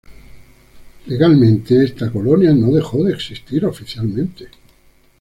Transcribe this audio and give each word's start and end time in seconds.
Legalmente, 1.05 1.83
esta 1.83 2.11
colonia 2.11 2.53
no 2.55 2.71
dejó 2.71 3.03
de 3.03 3.13
existir 3.13 3.63
oficialmente. 3.65 4.47